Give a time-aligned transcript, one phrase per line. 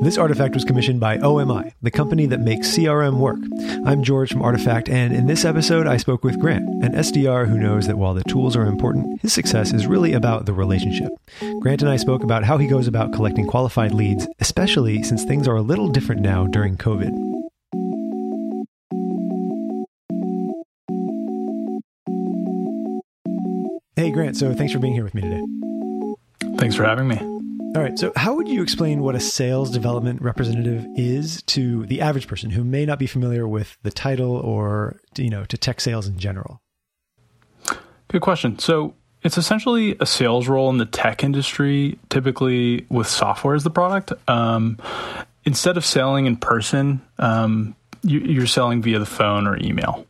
[0.00, 3.40] This artifact was commissioned by OMI, the company that makes CRM work.
[3.84, 7.58] I'm George from Artifact, and in this episode, I spoke with Grant, an SDR who
[7.58, 11.10] knows that while the tools are important, his success is really about the relationship.
[11.60, 15.48] Grant and I spoke about how he goes about collecting qualified leads, especially since things
[15.48, 17.10] are a little different now during COVID.
[23.96, 25.42] Hey, Grant, so thanks for being here with me today.
[26.56, 27.37] Thanks for having me.
[27.76, 27.98] All right.
[27.98, 32.50] So, how would you explain what a sales development representative is to the average person
[32.50, 36.18] who may not be familiar with the title or, you know, to tech sales in
[36.18, 36.62] general?
[38.08, 38.58] Good question.
[38.58, 43.70] So, it's essentially a sales role in the tech industry, typically with software as the
[43.70, 44.12] product.
[44.28, 44.78] Um,
[45.44, 50.06] instead of selling in person, um, you, are selling via the phone or email.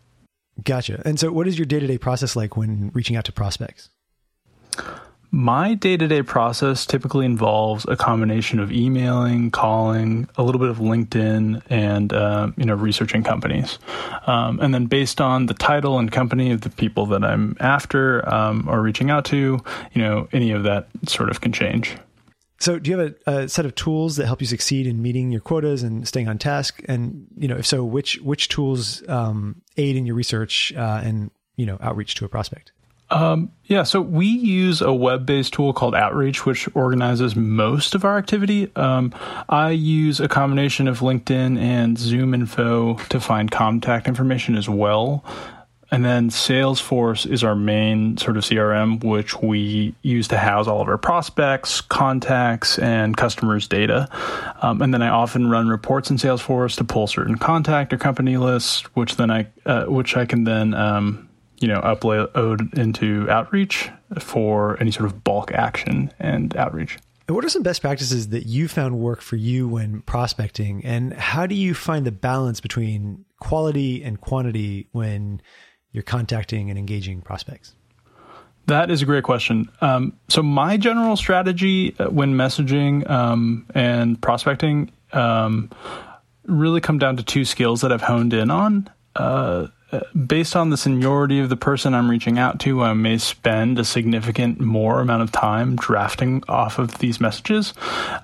[0.63, 1.03] Gotcha.
[1.05, 3.91] And so, what is your day to day process like when reaching out to prospects?
[5.31, 10.71] My day to day process typically involves a combination of emailing, calling, a little bit
[10.71, 13.79] of LinkedIn, and uh, you know researching companies.
[14.27, 18.27] Um, and then based on the title and company of the people that I'm after
[18.33, 21.95] um, or reaching out to, you know any of that sort of can change.
[22.61, 25.31] So, do you have a, a, set of tools that help you succeed in meeting
[25.31, 26.83] your quotas and staying on task?
[26.89, 31.31] And you know, if so, which which tools um, aid in your research uh, and
[31.57, 32.73] you know outreach to a prospect?
[33.11, 38.05] Um, yeah, so we use a web based tool called Outreach, which organizes most of
[38.05, 38.71] our activity.
[38.77, 39.15] Um,
[39.49, 45.25] I use a combination of LinkedIn and Zoom Info to find contact information as well.
[45.91, 50.83] And then Salesforce is our main sort of CRM, which we use to house all
[50.83, 54.07] of our prospects, contacts, and customers' data.
[54.61, 58.37] Um, and then I often run reports in Salesforce to pull certain contact or company
[58.37, 61.28] lists, which then I, uh, which I can then um,
[61.61, 66.99] you know, upload into outreach for any sort of bulk action and outreach.
[67.27, 70.85] And What are some best practices that you found work for you when prospecting?
[70.85, 75.43] And how do you find the balance between quality and quantity when
[75.93, 77.75] you're contacting and engaging prospects?
[78.67, 79.71] That is a great question.
[79.81, 85.71] Um, so, my general strategy uh, when messaging um, and prospecting um,
[86.45, 88.91] really come down to two skills that I've honed in on.
[89.17, 89.69] Uh,
[90.27, 93.85] based on the seniority of the person I'm reaching out to, I may spend a
[93.85, 97.75] significant more amount of time drafting off of these messages.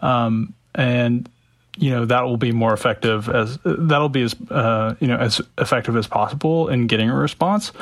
[0.02, 1.28] Um, and
[1.76, 5.40] you know that will be more effective as that'll be as uh, you know as
[5.58, 7.72] effective as possible in getting a response.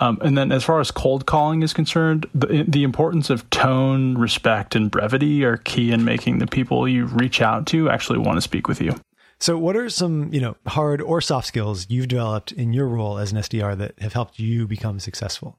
[0.00, 4.18] Um, and then as far as cold calling is concerned, the, the importance of tone,
[4.18, 8.36] respect, and brevity are key in making the people you reach out to actually want
[8.36, 8.94] to speak with you.
[9.38, 13.18] So, what are some you know hard or soft skills you've developed in your role
[13.18, 15.58] as an SDR that have helped you become successful?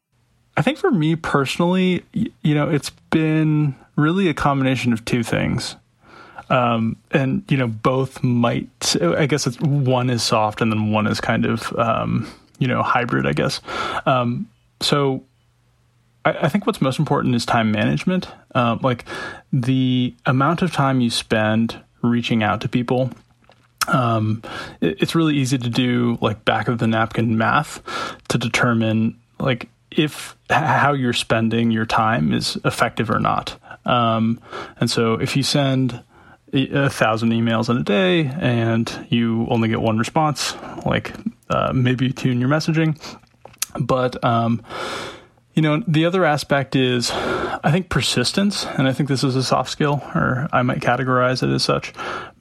[0.56, 5.76] I think for me personally, you know, it's been really a combination of two things.
[6.50, 8.96] Um, and you know, both might.
[9.02, 12.28] I guess it's one is soft, and then one is kind of um,
[12.58, 13.28] you know hybrid.
[13.28, 13.62] I guess.
[14.06, 14.50] Um,
[14.82, 15.24] so
[16.26, 18.28] I, think what's most important is time management.
[18.54, 19.06] Uh, like
[19.52, 23.12] the amount of time you spend reaching out to people
[23.88, 24.42] um,
[24.82, 27.82] it, it's really easy to do like back of the napkin math
[28.30, 33.60] to determine like if how you're spending your time is effective or not.
[33.86, 34.40] Um,
[34.80, 36.04] and so if you send
[36.54, 40.56] a thousand emails in a day and you only get one response,
[40.86, 41.14] like
[41.50, 43.00] uh, maybe tune your messaging.
[43.80, 44.64] But um,
[45.54, 49.44] you know, the other aspect is I think persistence, and I think this is a
[49.44, 51.94] soft skill, or I might categorize it as such.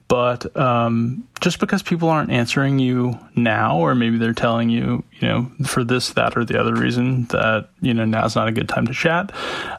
[0.07, 5.27] But um, just because people aren't answering you now, or maybe they're telling you, you
[5.27, 8.69] know, for this, that, or the other reason that, you know, now's not a good
[8.69, 9.33] time to chat,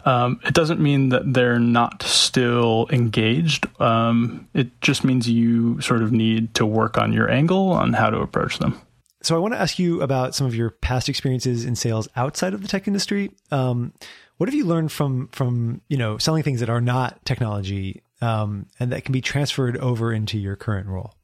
[0.06, 3.66] um, it doesn't mean that they're not still engaged.
[3.80, 8.10] Um, it just means you sort of need to work on your angle on how
[8.10, 8.78] to approach them.
[9.22, 12.54] So I want to ask you about some of your past experiences in sales outside
[12.54, 13.30] of the tech industry.
[13.50, 13.92] Um,
[14.36, 18.66] what have you learned from from you know selling things that are not technology um,
[18.78, 21.14] and that can be transferred over into your current role?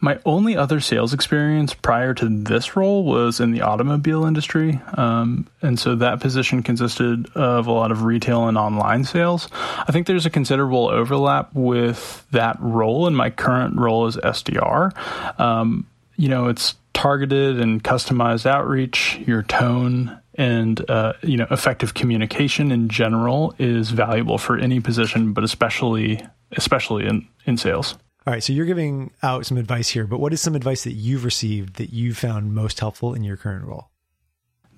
[0.00, 4.80] My only other sales experience prior to this role was in the automobile industry.
[4.94, 9.48] Um, and so that position consisted of a lot of retail and online sales.
[9.52, 14.92] I think there's a considerable overlap with that role in my current role as SDR.
[15.40, 15.84] Um,
[16.16, 22.70] you know, it's targeted and customized outreach, your tone and uh, you know effective communication
[22.70, 26.24] in general is valuable for any position, but especially
[26.56, 27.94] especially in in sales.
[28.26, 30.92] All right, so you're giving out some advice here, but what is some advice that
[30.92, 33.88] you've received that you found most helpful in your current role?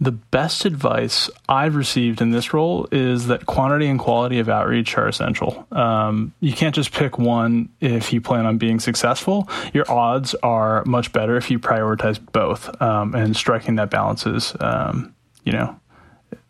[0.00, 4.96] the best advice I've received in this role is that quantity and quality of outreach
[4.96, 5.66] are essential.
[5.70, 9.48] Um, you can't just pick one if you plan on being successful.
[9.74, 14.56] Your odds are much better if you prioritize both, um, and striking that balance is,
[14.60, 15.14] um,
[15.44, 15.78] you know,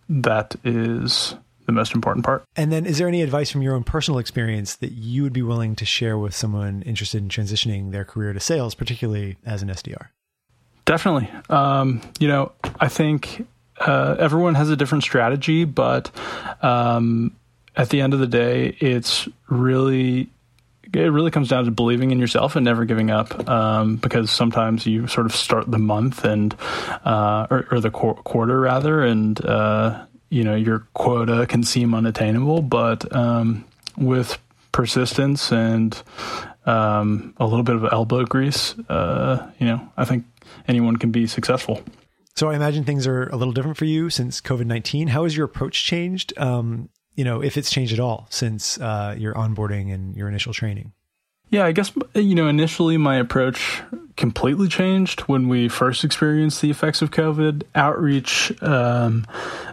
[0.08, 1.34] that is
[1.70, 2.44] the most important part.
[2.56, 5.42] And then, is there any advice from your own personal experience that you would be
[5.42, 9.68] willing to share with someone interested in transitioning their career to sales, particularly as an
[9.68, 10.08] SDR?
[10.84, 11.30] Definitely.
[11.48, 13.46] Um, you know, I think
[13.78, 16.10] uh, everyone has a different strategy, but
[16.62, 17.36] um,
[17.76, 20.30] at the end of the day, it's really
[20.92, 23.48] it really comes down to believing in yourself and never giving up.
[23.48, 26.54] Um, because sometimes you sort of start the month and
[27.04, 31.94] uh, or, or, the qu- quarter rather, and uh, you know your quota can seem
[31.94, 33.64] unattainable, but um,
[33.98, 34.38] with
[34.72, 36.02] persistence and
[36.64, 40.24] um, a little bit of elbow grease, uh, you know, I think
[40.66, 41.82] anyone can be successful.
[42.36, 45.08] So I imagine things are a little different for you since COVID nineteen.
[45.08, 46.32] How has your approach changed?
[46.38, 50.54] Um, you know, if it's changed at all since uh, your onboarding and your initial
[50.54, 50.92] training.
[51.50, 53.82] Yeah, I guess you know initially my approach
[54.16, 57.64] completely changed when we first experienced the effects of COVID.
[57.74, 59.26] Outreach um,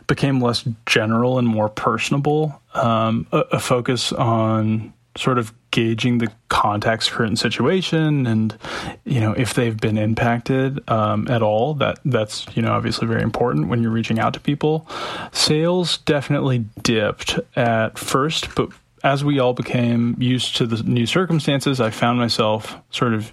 [0.07, 2.59] became less general and more personable.
[2.73, 8.57] Um, a, a, focus on sort of gauging the contact's current situation and
[9.03, 13.23] you know if they've been impacted um, at all that that's you know obviously very
[13.23, 14.87] important when you're reaching out to people
[15.31, 18.69] sales definitely dipped at first but
[19.07, 23.31] as we all became used to the new circumstances i found myself sort of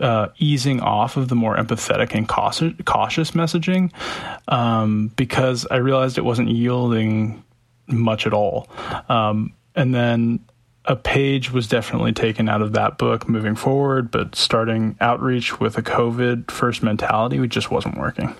[0.00, 3.90] uh, easing off of the more empathetic and cautious, cautious messaging
[4.46, 7.42] um, because I realized it wasn't yielding
[7.88, 8.68] much at all.
[9.08, 10.40] Um, and then
[10.84, 15.76] a page was definitely taken out of that book moving forward, but starting outreach with
[15.76, 18.34] a COVID first mentality, it just wasn't working.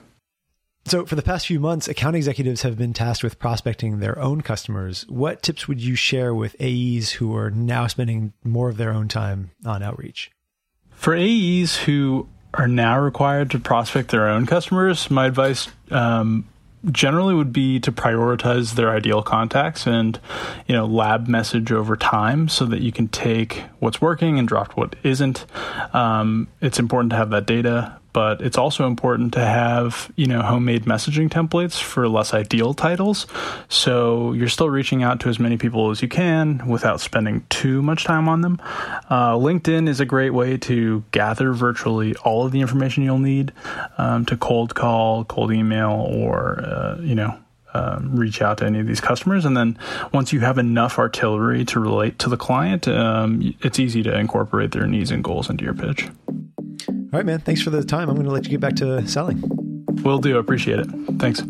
[0.89, 4.41] So, for the past few months, account executives have been tasked with prospecting their own
[4.41, 5.05] customers.
[5.11, 9.07] What tips would you share with AEs who are now spending more of their own
[9.07, 10.31] time on outreach?
[10.93, 16.49] For AEs who are now required to prospect their own customers, my advice um,
[16.91, 20.19] generally would be to prioritize their ideal contacts and
[20.67, 24.73] you know lab message over time so that you can take what's working and drop
[24.73, 25.45] what isn't
[25.93, 30.43] um, it's important to have that data but it's also important to have you know
[30.43, 33.29] homemade messaging templates for less ideal titles
[33.69, 37.81] so you're still reaching out to as many people as you can without spending too
[37.81, 38.61] much time on them
[39.09, 43.53] uh, linkedin is a great way to gather virtually all of the information you'll need
[43.99, 47.39] um, to cold call cold email or uh, you know
[47.75, 49.45] um, reach out to any of these customers.
[49.45, 49.79] And then
[50.11, 54.73] once you have enough artillery to relate to the client, um, it's easy to incorporate
[54.73, 56.09] their needs and goals into your pitch.
[57.11, 57.39] All right, man.
[57.41, 58.09] Thanks for the time.
[58.11, 59.43] I'm going to let you get back to selling.
[60.03, 60.37] Will do.
[60.37, 60.89] Appreciate it.
[61.19, 61.43] Thanks.